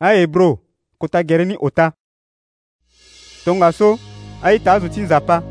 ahebro 0.00 0.58
kota 0.98 1.22
gere 1.22 1.44
ni 1.44 1.56
ota 1.60 1.92
tongaso 3.44 3.98
aita 4.42 4.72
azo 4.72 4.88
ti 4.88 5.00
nzapa 5.00 5.42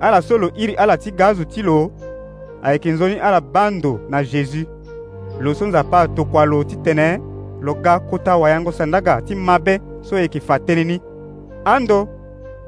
ala 0.00 0.22
so 0.22 0.38
lo 0.38 0.50
iri 0.56 0.74
ala 0.74 0.96
ti 0.98 1.10
ga 1.12 1.26
azo 1.28 1.44
ti 1.44 1.62
lo 1.62 1.92
ayeke 2.62 2.90
nzoni 2.90 3.14
ala 3.18 3.40
bando 3.40 4.00
na 4.08 4.22
jésus 4.24 4.66
lo 5.40 5.54
so 5.54 5.66
nzapa 5.66 6.08
tokua 6.08 6.44
lo 6.44 6.64
titene 6.64 7.18
lo 7.60 7.74
ga 7.74 8.00
kota 8.00 8.36
wayango 8.36 8.72
sandaga 8.72 9.22
ti 9.22 9.34
mabe 9.34 9.80
so 10.02 10.18
yeke 10.18 10.40
fa 10.42 10.56
tënë 10.58 10.84
ni 10.84 10.96
ando 11.64 12.08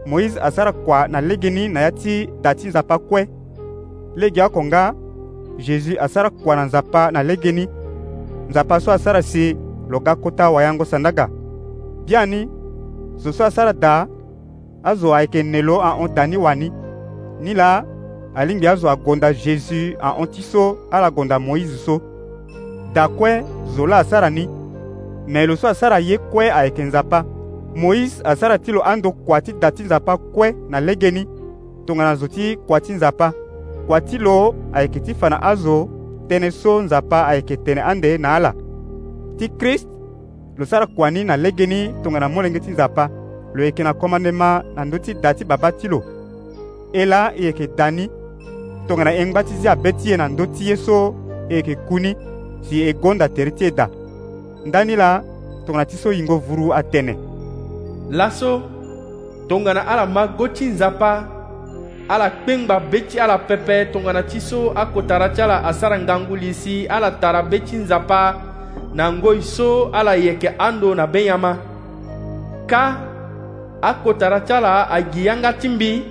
moïse 0.06 0.38
asara 0.40 0.72
kua 0.72 1.08
na 1.08 1.18
lege 1.20 1.50
ni 1.50 1.68
na 1.68 1.80
ya 1.80 1.90
ti 1.90 2.28
da 2.42 2.54
ti 2.54 2.68
nzapa 2.68 2.98
kue 2.98 3.26
lege 4.16 4.42
oko 4.42 4.62
nga 4.64 4.94
jésus 5.58 5.98
asara 5.98 6.30
kua 6.30 6.56
na 6.56 6.64
nzapa 6.66 7.10
na 7.10 7.22
lege 7.22 7.52
ni 7.52 7.66
nzapa 8.50 8.80
so 8.80 8.92
asara 8.92 9.22
si 9.22 9.65
lo 9.88 10.00
ga 10.00 10.16
kota 10.16 10.50
wayango 10.50 10.84
sandaga 10.84 11.28
biani 12.06 12.48
zo 13.16 13.32
so 13.32 13.44
asara 13.44 13.72
daa 13.72 14.06
azo 14.82 15.14
ayeke 15.14 15.42
ne 15.42 15.62
lo 15.62 15.82
ahon 15.82 16.14
da 16.14 16.26
ni 16.26 16.36
wani 16.36 16.72
ni 17.40 17.54
la 17.54 17.84
alingbi 18.34 18.66
azo 18.68 18.90
agonda 18.90 19.32
jésus 19.32 19.94
ahon 20.00 20.26
ti 20.26 20.42
so 20.42 20.78
ala 20.90 21.10
gonda 21.10 21.38
moïse 21.38 21.76
so 21.78 22.00
da 22.94 23.08
kue 23.08 23.42
zo 23.76 23.86
la 23.86 23.98
asara 23.98 24.30
ni 24.30 24.48
me 25.26 25.46
lo 25.46 25.56
so 25.56 25.68
asara 25.68 25.98
ye 25.98 26.18
kue 26.18 26.50
ayeke 26.52 26.82
nzapa 26.82 27.24
moïse 27.74 28.22
asara 28.24 28.58
ti 28.58 28.72
lo 28.72 28.82
ando 28.86 29.12
kua 29.12 29.40
ti 29.40 29.52
da 29.60 29.70
ti 29.70 29.82
nzapa 29.82 30.16
kue 30.16 30.54
na 30.68 30.80
lege 30.80 31.10
ni 31.10 31.26
tongana 31.86 32.14
zo 32.14 32.26
ti 32.28 32.56
kua 32.66 32.80
ti 32.80 32.92
nzapa 32.92 33.32
kua 33.86 34.00
ti 34.00 34.18
lo 34.18 34.54
ayeke 34.72 35.00
ti 35.00 35.14
fa 35.14 35.30
na 35.30 35.42
azo 35.42 35.88
tënë 36.28 36.50
so 36.50 36.82
nzapa 36.82 37.26
ayeke 37.26 37.56
tene 37.56 37.80
ande 37.82 38.18
na 38.18 38.34
ala 38.34 38.54
ti 39.38 39.48
krist 39.58 39.86
lo 40.56 40.64
sara 40.64 40.86
kuani 40.86 41.24
na 41.24 41.36
legeni 41.36 41.90
tongana 42.02 42.28
molenge 42.28 42.60
ti 42.60 42.70
nzapa 42.70 43.08
lo 43.54 43.64
yeke 43.64 43.82
na 43.84 43.92
komandema 43.94 44.64
na 44.76 44.84
ndö 44.84 44.98
ti 44.98 45.14
da 45.14 45.32
ti 45.34 45.44
baba 45.44 45.72
ti 45.72 45.88
lo 45.88 46.00
e 46.92 47.04
la 47.04 47.32
e 47.36 47.44
yeke 47.44 47.68
da 47.76 47.90
ni 47.90 48.08
tongana 48.88 49.12
engba 49.14 49.44
ti 49.44 49.54
zia 49.60 49.76
be 49.76 49.92
ti 49.92 50.12
e 50.12 50.16
na 50.16 50.28
ndö 50.28 50.46
ti 50.46 50.68
ye 50.68 50.76
so 50.76 51.14
e 51.48 51.54
yeke 51.54 51.76
ku 51.88 51.98
ni 51.98 52.16
si 52.62 52.82
e 52.88 52.92
gonda 52.92 53.28
tere 53.28 53.50
ti 53.52 53.64
e 53.64 53.70
da 53.70 53.88
ndani 54.64 54.96
la 54.96 55.22
tongana 55.66 55.84
ti 55.84 55.96
so 55.96 56.10
yingo 56.12 56.38
vuru 56.48 56.72
atene 56.72 57.14
laso 58.10 58.62
tongana 59.48 59.86
ala 59.86 60.06
ma 60.06 60.26
go 60.26 60.48
ti 60.48 60.66
nzapa 60.66 61.24
ala 62.08 62.30
kpengba 62.30 62.80
be 62.80 63.04
ti 63.08 63.18
ala 63.20 63.38
pepe 63.38 63.86
tongana 63.92 64.22
ti 64.22 64.40
so 64.40 64.72
akotara 64.74 65.28
ti 65.28 65.42
ala 65.42 65.62
asara 65.64 65.98
ngangu 66.00 66.36
li 66.36 66.54
si 66.54 66.86
ala 66.86 67.10
tara 67.10 67.42
be 67.42 67.60
ti 67.60 67.76
nzapa 67.76 68.55
na 68.94 69.12
ngoi 69.12 69.42
so 69.42 69.90
ala 69.92 70.14
yeke 70.16 70.48
ando 70.58 70.94
na 70.94 71.06
benyama 71.06 71.56
ka 72.66 72.82
akotara 73.82 74.40
ti 74.40 74.52
ala 74.52 74.88
agi 74.90 75.26
yanga 75.26 75.52
ti 75.52 75.68
mbi 75.68 76.02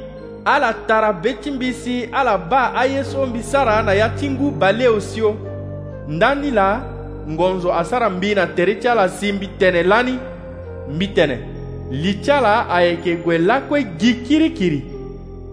ala 0.46 0.74
tara 0.88 1.14
be 1.14 1.32
mbi 1.56 1.74
si 1.74 2.10
ala 2.14 2.38
ba 2.38 2.74
aye 2.76 3.04
so 3.04 3.26
mbi 3.26 3.44
sara 3.44 3.84
na 3.84 3.94
ya 3.94 4.10
ti 4.10 4.30
ngu 4.30 4.52
baleo 4.52 5.00
sio 5.00 5.36
ndani 6.08 6.52
la 6.52 6.82
ngonzo 7.30 7.74
asara 7.74 8.10
mbi 8.10 8.36
na 8.36 8.48
tere 8.48 8.76
ti 8.76 8.88
ala 8.88 9.10
si 9.10 9.32
mbi 9.32 9.48
tene 9.60 9.84
lani 9.84 10.18
mbi 10.94 11.08
tene 11.08 11.38
li 11.92 12.14
ti 12.14 12.32
ala 12.32 12.70
ayeke 12.70 13.16
gue 13.16 13.38
lakue 13.38 13.84
gi 14.00 14.14
kirikiri 14.26 14.84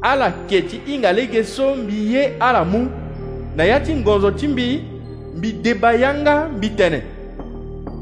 ala 0.03 0.33
ke 0.49 0.61
ti 0.63 0.81
hinga 0.87 1.13
lege 1.13 1.45
so 1.45 1.75
mbi 1.75 2.13
ye 2.15 2.37
ala 2.41 2.65
mu 2.65 2.89
na 3.57 3.65
ya 3.65 3.81
ti 3.81 3.95
ngonzo 3.95 4.31
ti 4.31 4.47
mbi 5.37 5.53
deba 5.53 5.93
yanga 5.95 6.49
mbi 6.57 6.71
tene 6.71 7.03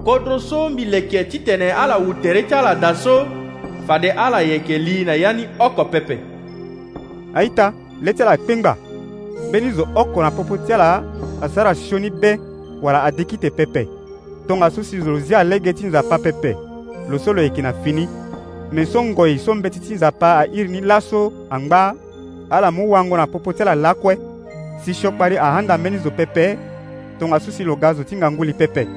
kodro 0.04 0.38
so 0.38 0.68
mbi 0.68 0.84
yeke 0.94 1.24
ti 1.28 1.38
tene 1.40 1.70
ala 1.72 1.96
wutere 1.98 2.42
ti 2.42 2.54
ala 2.54 2.74
da 2.74 2.94
so 2.94 3.26
fade 3.86 4.10
ala 4.16 4.40
yeke 4.42 4.78
li 4.78 5.04
na 5.04 5.14
ya 5.14 5.32
ni 5.32 5.46
oko 5.58 5.84
pepe 5.84 6.18
aita 7.34 7.72
le 8.02 8.12
ti 8.12 8.22
ala 8.22 8.36
kpengba 8.36 8.76
mbeni 9.48 9.70
zo 9.70 9.88
oko 9.94 10.22
na 10.22 10.30
popo 10.30 10.56
ti 10.56 10.72
ala 10.72 11.02
asara 11.42 11.74
sioni 11.74 12.10
be 12.10 12.38
wala 12.82 13.02
adeki 13.02 13.36
tene 13.38 13.54
pepe 13.56 13.88
tongaso 14.48 14.82
si 14.82 15.00
zo 15.00 15.16
zia 15.18 15.44
lege 15.44 15.72
ti 15.72 15.86
nzapa 15.86 16.18
pepe 16.18 16.56
lo 17.08 17.18
so 17.18 17.32
lo 17.32 17.42
yeke 17.42 17.62
na 17.62 17.72
fini 17.72 18.08
me 18.72 18.84
so 18.86 19.02
ngoi 19.04 19.38
so 19.38 19.54
mbeti 19.54 19.80
ti 19.80 19.94
nzapa 19.94 20.38
airi 20.40 20.68
ni 20.68 20.80
laso 20.80 21.32
angba 21.50 21.94
ala 22.50 22.70
mu 22.70 22.90
wango 22.90 23.16
na 23.16 23.26
popo 23.26 23.52
ti 23.52 23.62
ala 23.62 23.74
lakue 23.74 24.18
si 24.84 24.94
siokpari 24.94 25.36
ahanda 25.38 25.78
mbeni 25.78 25.98
zo 25.98 26.10
pepe 26.10 26.69
tongasusi 27.20 27.64
logazo 27.64 28.04
ti 28.04 28.16
ngangu 28.16 28.44
li 28.44 28.52
pepe 28.54 28.88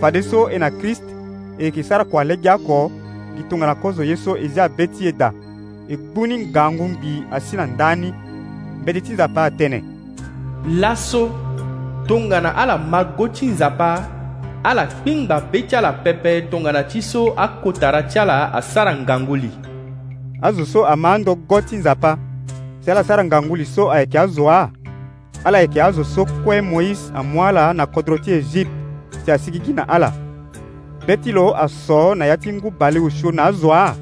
fade 0.00 0.22
so 0.22 0.50
e 0.50 0.58
na 0.58 0.70
kriste 0.70 1.04
e 1.58 1.64
yeke 1.64 1.82
sara 1.82 2.04
kuale 2.04 2.36
gi 2.42 2.48
oko 2.50 2.90
gi 3.36 3.42
tongana 3.48 3.74
kozo 3.74 4.02
ye 4.04 4.16
so 4.16 4.34
e 4.36 4.48
zia 4.48 4.68
be 4.68 4.86
ti 4.86 5.06
e 5.08 5.12
da 5.12 5.32
e 5.88 5.96
gbu 5.96 6.26
ni 6.26 6.46
ngangu 6.50 6.88
ngbi 6.88 7.22
asi 7.30 7.56
na 7.56 7.66
ndani 7.66 8.12
mbeti 8.82 9.00
ti 9.00 9.12
nzapa 9.12 9.46
atënë 9.48 9.80
laso 10.80 11.30
tongana 12.06 12.50
ala 12.56 12.78
mago 12.78 13.28
ti 13.28 13.46
nzapa 13.46 14.02
ala 14.64 14.86
kpingba 14.86 15.40
be 15.40 15.62
ti 15.62 15.76
ala 15.76 15.92
pepe 15.92 16.42
tongana 16.50 16.82
ti 16.82 17.02
so 17.02 17.32
akotara 17.36 18.02
ti 18.02 18.18
ala 18.18 18.52
asara 18.54 18.96
ngangu 18.96 19.36
li 19.36 19.50
azo 20.42 20.66
so 20.66 20.86
ama 20.86 21.14
ando 21.14 21.34
go 21.34 21.60
ti 21.60 21.76
nzapa 21.76 22.18
si 22.84 22.90
ala 22.90 23.04
sara 23.04 23.24
ngangu 23.24 23.56
li 23.56 23.64
so 23.66 23.90
ayeke 23.92 24.18
azo 24.18 24.42
ala 25.44 25.58
yeke 25.58 25.82
azo 25.82 26.04
so 26.04 26.24
kue 26.24 26.60
moïse 26.60 27.10
amû 27.18 27.42
na 27.74 27.86
kodro 27.86 28.18
ti 28.18 28.30
egipte 28.32 28.70
si 29.24 29.30
asigi 29.32 29.60
gi 29.64 29.72
na 29.72 29.84
ala 29.88 30.12
be 31.06 31.16
ti 31.16 31.32
lo 31.32 31.54
aso 31.56 32.14
na 32.14 32.26
ya 32.26 32.36
ti 32.36 32.50
ngu 32.52 32.70
bale 32.78 32.98
usio 33.00 33.30
na 33.32 33.44
azo 33.48 33.72
aa 33.72 33.94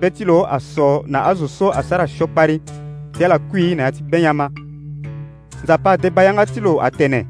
be 0.00 0.10
ti 0.10 0.24
lo 0.24 0.46
aso 0.46 1.02
na 1.06 1.20
azo 1.30 1.48
so 1.48 1.70
asara 1.70 2.06
siopari 2.06 2.60
ti 3.16 3.24
ala 3.24 3.38
kui 3.38 3.74
na 3.74 3.82
ya 3.82 3.92
ti 3.92 4.02
benyama 4.02 4.50
nzapa 5.62 5.90
ade 5.92 6.10
bayanga 6.10 6.46
ti 6.46 6.60
lo 6.60 6.82
atene 6.82 7.20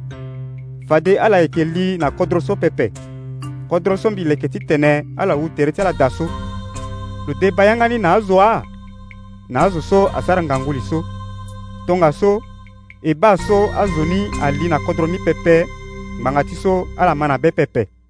fa 0.88 1.00
de 1.00 1.12
ala 1.18 1.38
yeke 1.42 1.64
li 1.64 1.98
na 2.00 2.10
kodro 2.10 2.40
so 2.40 2.56
pepe 2.56 2.92
kodro 3.68 3.96
so 3.96 4.10
mbi 4.10 4.24
yeke 4.28 4.48
ti 4.48 4.58
tene 4.58 4.90
ala 5.20 5.36
wutere 5.36 5.72
ti 5.72 5.80
ala 5.80 5.92
daso 5.92 6.24
lo 7.26 7.32
de 7.40 7.50
bayanga 7.50 7.88
ni 7.88 7.98
na 7.98 8.14
azo 8.16 8.40
aa 8.40 8.62
na 9.52 9.60
azo 9.66 9.80
so 9.80 10.08
asara 10.16 10.42
ngangu 10.42 10.72
li 10.72 10.80
so 10.80 11.04
tongaso 11.86 12.40
e 13.02 13.14
b'a 13.16 13.36
so 13.36 13.56
azoni 13.74 14.30
ali 14.46 14.68
na 14.70 14.78
kodro 14.86 15.06
mi 15.10 15.18
pepe 15.26 15.66
ngbanga 16.20 16.42
ti 16.46 16.54
so 16.54 16.86
ala 16.96 17.12
ma 17.18 17.26
na 17.26 17.36
be 17.42 17.50
pepe 17.58 18.01